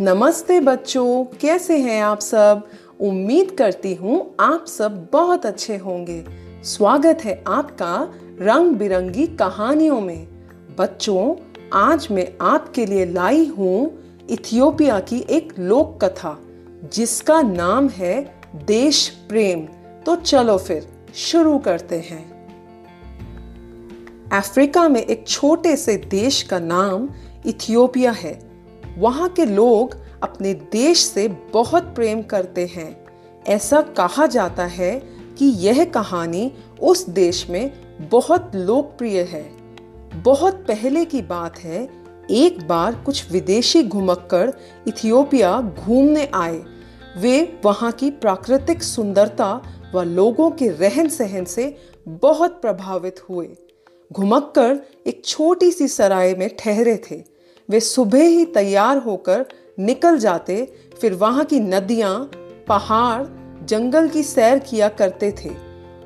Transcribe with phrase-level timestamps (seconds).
[0.00, 2.68] नमस्ते बच्चों, कैसे हैं आप सब?
[3.00, 6.24] उम्मीद करती हूँ आप सब बहुत अच्छे होंगे।
[6.64, 10.28] स्वागत है आपका रंग बिरंगी कहानियों में।
[10.78, 11.34] बच्चों,
[11.72, 13.98] आज मैं आपके लिए लाई हूँ
[14.30, 16.38] इथियोपिया की एक लोक कथा,
[16.92, 19.60] जिसका नाम है देश प्रेम।
[20.06, 22.30] तो चलो फिर, शुरू करते हैं।
[24.32, 27.08] अफ्रीका में एक छोटे से देश का नाम
[27.46, 28.47] इथियोपिया है।
[28.98, 33.06] वहाँ के लोग अपने देश से बहुत प्रेम करते हैं।
[33.46, 35.02] ऐसा कहा जाता है
[35.38, 37.72] कि यह कहानी उस देश में
[38.10, 39.42] बहुत लोकप्रिय है।
[40.22, 41.88] बहुत पहले की बात है,
[42.30, 44.50] एक बार कुछ विदेशी घुमक्कड़
[44.88, 46.62] इथियोपिया घूमने आए।
[47.18, 49.62] वे वहाँ की प्राकृतिक सुंदरता
[49.94, 51.76] व लोगों के रहन सहन से
[52.08, 53.48] बहुत प्रभावित हुए।
[54.12, 54.76] घुमक्कड़
[55.06, 57.37] एक छोटी सी सराय में ठहरे थे।
[57.68, 59.44] वे सुबह ही तैयार होकर
[59.78, 60.64] निकल जाते,
[61.00, 62.30] फिर वहाँ की नदियाँ,
[62.68, 63.24] पहाड़,
[63.66, 65.50] जंगल की सैर किया करते थे।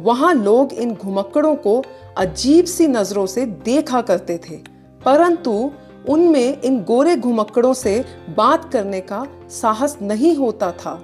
[0.00, 1.82] वहाँ लोग इन घुमक्कड़ों को
[2.18, 4.56] अजीब सी नज़रों से देखा करते थे,
[5.02, 5.70] परंतु
[6.08, 8.04] उनमें इन गोरे घुमक्कड़ों से
[8.36, 11.00] बात करने का साहस नहीं होता था।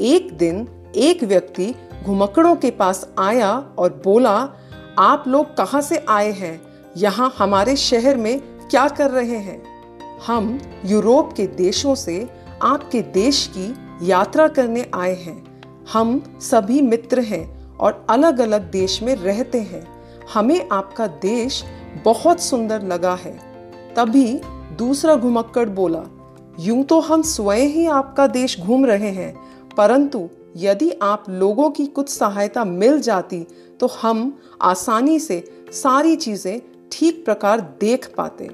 [0.00, 4.36] एक दिन एक व्यक्ति घुमक्कड़ों के पास आया और बोला,
[4.98, 6.60] आप लोग कहाँ से आए हैं?
[6.96, 9.62] यहाँ हमारे शहर में क्या कर रहे हैं?
[10.26, 12.28] हम यूरोप के देशों से
[12.62, 15.42] आपके देश की यात्रा करने आए हैं।
[15.92, 19.82] हम सभी मित्र हैं और अलग अलग देश में रहते हैं।
[20.34, 21.62] हमें आपका देश
[22.04, 23.32] बहुत सुंदर लगा है।
[23.96, 24.26] तभी
[24.78, 26.04] दूसरा घुमक्कड़ बोला,
[26.60, 29.34] यूँ तो हम स्वयं ही आपका देश घूम रहे हैं,
[29.76, 33.46] परंतु यदि आप लोगों की कुछ सहायता मिल जाती
[33.80, 34.32] तो हम
[34.62, 36.60] आसानी से सारी चीज़ें
[36.92, 38.48] ठीक प्रकार देख पाते।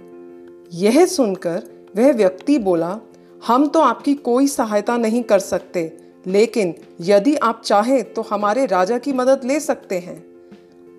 [0.70, 1.62] यह सुनकर
[1.96, 2.98] वह व्यक्ति बोला,
[3.42, 5.92] हम तो आपकी कोई सहायता नहीं कर सकते,
[6.26, 10.16] लेकिन यदि आप चाहें तो हमारे राजा की मदद ले सकते हैं।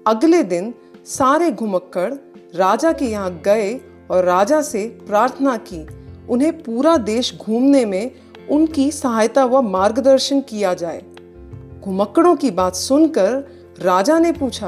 [0.06, 0.73] अगले दिन
[1.06, 2.13] सारे घुमक्कड़
[2.56, 3.73] राजा के यहाँ गए
[4.11, 5.85] और राजा से प्रार्थना की,
[6.29, 8.11] उन्हें पूरा देश घूमने में
[8.50, 11.01] उनकी सहायता व मार्गदर्शन किया जाए।
[11.81, 13.33] घुमक्कड़ों की बात सुनकर
[13.81, 14.67] राजा ने पूछा,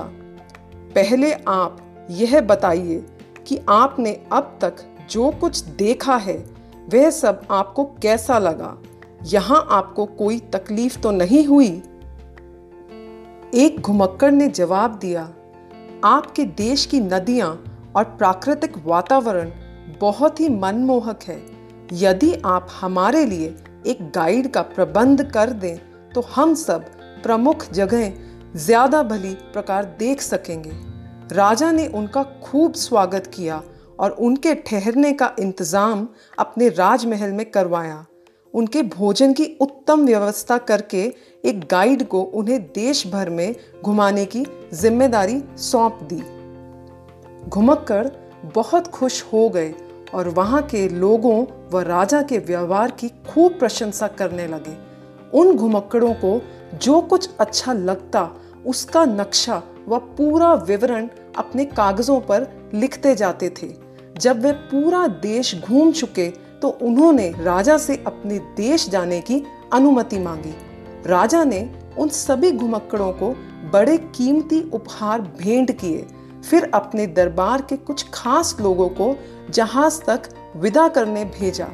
[0.95, 1.77] पहले आप
[2.11, 3.03] यह बताइए
[3.49, 4.75] कि आपने अब तक
[5.09, 6.37] जो कुछ देखा है,
[6.93, 8.75] वह सब आपको कैसा लगा?
[9.25, 11.69] यहाँ आपको कोई तकलीफ़ तो नहीं हुई?
[13.55, 15.21] एक घुमक्कड़ ने जवाब दिया,
[16.05, 17.51] आपके देश की नदियाँ
[17.95, 19.51] और प्राकृतिक वातावरण
[20.01, 21.41] बहुत ही मनमोहक है।
[21.93, 23.55] यदि आप हमारे लिए
[23.87, 25.77] एक गाइड का प्रबंध कर दें
[26.11, 26.85] तो हम सब
[27.23, 28.11] प्रमुख जगह
[28.57, 30.71] ज़्यादा भली प्रकार देख सकेंगे।
[31.31, 33.61] राजा ने उनका खूब स्वागत किया
[33.99, 36.07] और उनके ठहरने का इंतज़ाम
[36.39, 38.05] अपने राजमहल में करवाया।
[38.53, 41.03] उनके भोजन की उत्तम व्यवस्था करके
[41.43, 46.21] एक गाइड को उन्हें देश भर में घुमाने की ज़िम्मेदारी सौंप दी।
[47.49, 48.07] घुमक्कड़
[48.55, 49.73] बहुत खुश हो गए
[50.13, 54.77] और वहाँ के लोगों व राजा के व्यवहार की खूब प्रशंसा करने लगे।
[55.39, 56.39] उन घुमक्कड़ों को
[56.75, 58.29] जो कुछ अच्छा लगता,
[58.67, 61.07] उसका नक्शा व पूरा विवरण
[61.37, 63.67] अपने कागजों पर लिखते जाते थे।
[64.17, 66.29] जब वे पूरा देश घूम चुके
[66.61, 70.53] तो उन्होंने राजा से अपने देश जाने की अनुमति मांगी।
[71.05, 73.29] राजा ने उन सभी घुमक्कड़ों को
[73.73, 76.05] बड़े कीमती उपहार भेंट किए।
[76.49, 79.15] फिर अपने दरबार के कुछ खास लोगों को
[79.49, 81.67] जहाज़ तक विदा करने भेजा।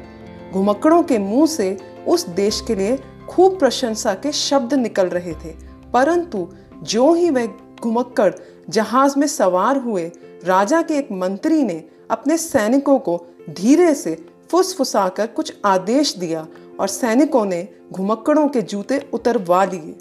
[0.52, 1.76] घुमक्कड़ों के मुँह से
[2.08, 2.98] उस देश के लिए
[3.28, 5.54] खूब प्रशंसा के शब्द निकल रहे थे।
[5.92, 6.48] परंतु
[6.82, 7.46] जो ही वह
[7.80, 8.32] घुमक्कड़
[8.70, 10.10] जहाज़ में सवार हुए
[10.44, 14.16] राजा के एक मंत्री ने अपने सैनिकों को धीरे से
[14.50, 16.46] फुसफुसाकर कुछ आदेश दिया
[16.80, 19.96] और सैनिकों ने घुमक्कड़ों के जूते उतरवा लिए।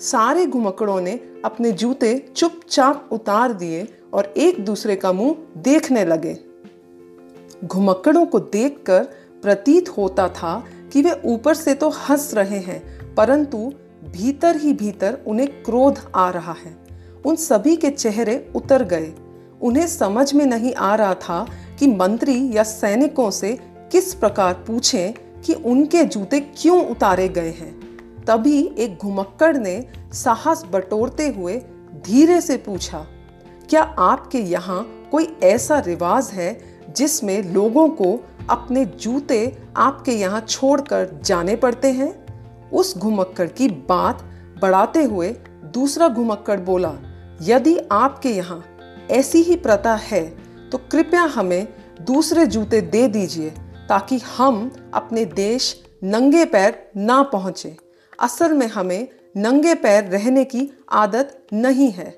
[0.00, 6.36] सारे घुमक्कड़ों ने अपने जूते चुपचाप उतार दिए और एक दूसरे का मुँह देखने लगे।
[7.64, 9.04] घुमक्कड़ों को देखकर
[9.42, 10.62] प्रतीत होता था
[10.92, 13.72] कि वे ऊपर से तो हंस रहे हैं, परंतु
[14.04, 16.76] भीतर ही भीतर उन्हें क्रोध आ रहा है।
[17.26, 19.12] उन सभी के चेहरे उतर गए।
[19.62, 21.46] उन्हें समझ में नहीं आ रहा था
[21.78, 23.58] कि मंत्री या सैनिकों से
[23.92, 27.72] किस प्रकार पूछें कि उनके जूते क्यों उतारे गए हैं।
[28.26, 29.84] तभी एक घुमक्कड़ ने
[30.14, 31.56] साहस बटोरते हुए
[32.06, 33.04] धीरे से पूछा,
[33.70, 34.82] क्या आपके यहाँ
[35.12, 36.58] कोई ऐसा रिवाज है
[36.96, 38.18] जिसमें लोगों को
[38.50, 42.70] अपने जूते आपके यहाँ छोड़कर जाने पड़ते हैं?
[42.70, 44.22] उस घुमक्कड़ की बात
[44.62, 45.28] बढ़ाते हुए
[45.74, 46.92] दूसरा घुमक्कड़ बोला
[47.42, 48.62] यदि आपके यहाँ
[49.10, 50.22] ऐसी ही प्रथा है
[50.70, 51.66] तो कृपया हमें
[52.00, 53.50] दूसरे जूते दे दीजिए,
[53.88, 55.74] ताकि हम अपने देश
[56.04, 57.76] नंगे पैर ना पहुँचे।
[58.18, 62.14] असल में हमें नंगे पैर रहने की आदत नहीं है।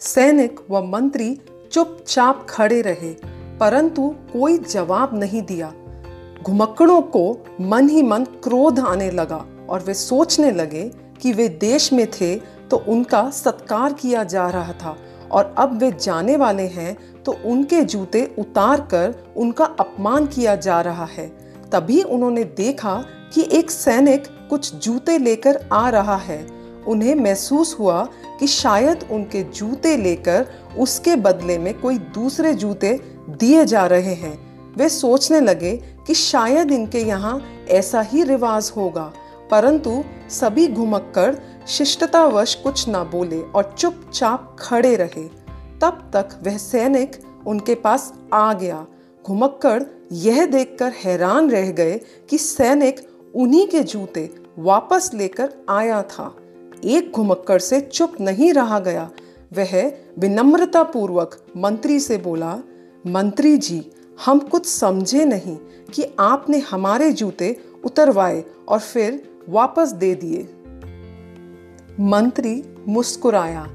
[0.00, 1.34] सैनिक व मंत्री
[1.72, 3.12] चुपचाप खड़े रहे,
[3.58, 5.72] परंतु कोई जवाब नहीं दिया।
[6.42, 7.24] घुमक्कड़ों को
[7.60, 10.90] मन ही मन क्रोध आने लगा और वे सोचने लगे
[11.20, 12.34] कि वे देश में थे
[12.72, 14.96] तो उनका सत्कार किया जा रहा था
[15.30, 20.80] और अब वे जाने वाले हैं तो उनके जूते उतार कर उनका अपमान किया जा
[20.80, 21.26] रहा है।
[21.72, 22.94] तभी उन्होंने देखा
[23.34, 26.46] कि एक सैनिक कुछ जूते लेकर आ रहा है।
[26.88, 28.02] उन्हें महसूस हुआ
[28.40, 30.46] कि शायद उनके जूते लेकर
[30.78, 32.98] उसके बदले में कोई दूसरे जूते
[33.30, 34.36] दिए जा रहे हैं।
[34.76, 35.76] वे सोचने लगे
[36.06, 37.40] कि शायद इनके यहाँ
[37.70, 39.12] ऐसा ही रिवाज होगा।
[39.52, 45.28] परंतु सभी घुमक्कर शिष्टतावश कुछ ना बोले और चुपचाप खड़े रहे।
[45.80, 47.16] तब तक वह सैनिक
[47.46, 48.86] उनके पास आ गया।
[49.26, 49.82] घुमक्कड़
[50.12, 52.00] यह देखकर हैरान रह गए
[52.30, 56.36] कि सैनिक उन्हीं के जूते वापस लेकर आया था।
[56.84, 59.10] एक घुमक्कड़ से चुप नहीं रहा गया।
[59.52, 62.58] वह विनम्रता पूर्वक मंत्री से बोला,
[63.06, 63.90] मंत्री जी,
[64.26, 65.56] हम कुछ समझे नहीं
[65.94, 70.42] कि आपने हमारे जूते उतरवाए और फिर वापस दे दिए।
[72.00, 73.66] मंत्री मुस्कुराया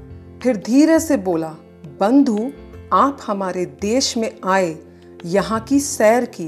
[0.42, 1.54] फिर धीरे से बोला
[2.00, 2.50] बंधु
[2.92, 4.76] आप हमारे देश में आए
[5.24, 6.46] यहाँ की सैर की।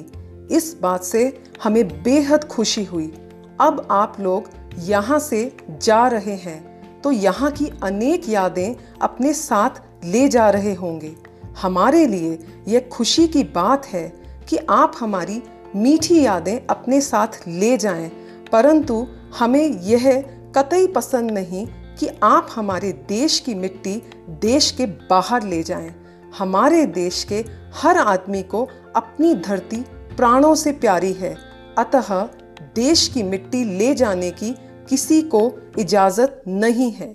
[0.50, 1.22] इस बात से
[1.62, 3.12] हमें बेहद खुशी हुई।
[3.60, 9.82] अब आप लोग यहाँ से जा रहे हैं तो यहाँ की अनेक यादें अपने साथ
[10.04, 11.14] ले जा रहे होंगे।
[11.62, 12.38] हमारे लिए
[12.68, 14.06] यह खुशी की बात है
[14.48, 15.42] कि आप हमारी
[15.76, 18.10] मीठी यादें अपने साथ ले जाएँ,
[18.52, 19.06] परंतु
[19.38, 20.24] हमें यह
[20.56, 21.66] कतई पसंद नहीं
[21.98, 25.94] कि आप हमारे देश की मिट्टी देश के बाहर ले जाएँ।
[26.38, 27.44] हमारे देश के
[27.74, 29.76] हर आदमी को अपनी धरती
[30.16, 31.36] प्राणों से प्यारी है।
[31.78, 32.28] अतः
[32.74, 34.54] देश की मिट्टी ले जाने की
[34.88, 37.14] किसी को इजाज़त नहीं है।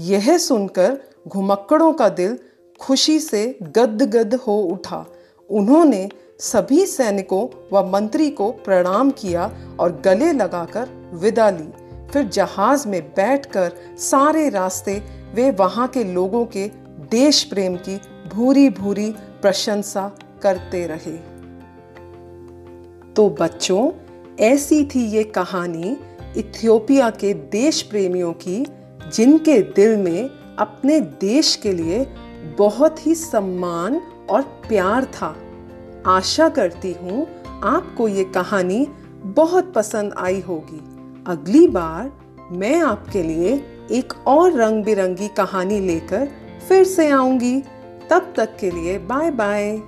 [0.00, 0.98] यह सुनकर
[1.28, 2.38] घुमक्कड़ों का दिल
[2.80, 5.06] खुशी से गदगद हो उठा।
[5.50, 6.08] उन्होंने
[6.40, 11.68] सभी सैनिकों व मंत्री को प्रणाम किया और गले लगाकर विदा ली।
[12.12, 15.02] फिर जहाज़ में बैठकर सारे रास्ते
[15.34, 16.68] वे वहाँ के लोगों के
[17.10, 18.00] देश प्रेम की
[18.34, 19.10] भूरी भूरी
[19.42, 21.16] प्रशंसा करते रहे।
[23.12, 23.90] तो बच्चों,
[24.40, 25.96] ऐसी थी ये कहानी
[26.36, 28.66] इथियोपिया के देश प्रेमियों की,
[29.14, 32.06] जिनके दिल में अपने देश के लिए
[32.58, 34.00] बहुत ही सम्मान
[34.30, 35.36] और प्यार था।
[36.06, 37.26] आशा करती हूँ
[37.64, 38.86] आपको ये कहानी
[39.24, 40.78] बहुत पसंद आई होगी।
[41.26, 42.10] अगली बार
[42.52, 43.54] मैं आपके लिए
[43.90, 46.28] एक और रंग बिरंगी कहानी लेकर
[46.68, 47.60] फिर से आऊँगी।
[48.10, 49.82] तब तक के लिए बाय बाय